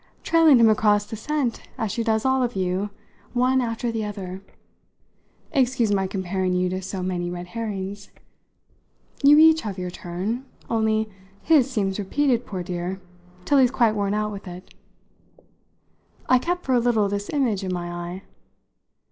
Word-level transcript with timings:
"Trailing 0.23 0.59
him 0.59 0.67
across 0.67 1.05
the 1.05 1.15
scent 1.15 1.61
as 1.77 1.91
she 1.91 2.03
does 2.03 2.25
all 2.25 2.41
of 2.41 2.55
you, 2.55 2.89
one 3.33 3.61
after 3.61 3.91
the 3.91 4.03
other. 4.03 4.41
Excuse 5.51 5.93
my 5.93 6.07
comparing 6.07 6.55
you 6.55 6.69
to 6.69 6.81
so 6.81 7.03
many 7.03 7.29
red 7.29 7.49
herrings. 7.49 8.09
You 9.23 9.37
each 9.37 9.61
have 9.61 9.77
your 9.77 9.91
turn; 9.91 10.43
only 10.71 11.07
his 11.43 11.69
seems 11.69 11.99
repeated, 11.99 12.47
poor 12.47 12.63
dear, 12.63 12.99
till 13.45 13.59
he's 13.59 13.69
quite 13.69 13.93
worn 13.93 14.15
out 14.15 14.31
with 14.31 14.47
it." 14.47 14.73
I 16.27 16.39
kept 16.39 16.65
for 16.65 16.73
a 16.73 16.79
little 16.79 17.07
this 17.07 17.29
image 17.29 17.63
in 17.63 17.71
my 17.71 17.91
eye. 17.91 18.21